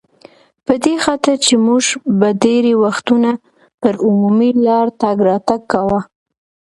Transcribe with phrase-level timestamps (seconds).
[0.65, 1.83] په دې خاطر چې موږ
[2.19, 3.29] به ډېری وختونه
[3.81, 5.99] پر عمومي لار تګ راتګ کاوه.